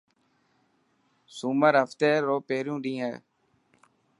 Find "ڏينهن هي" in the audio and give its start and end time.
2.83-3.15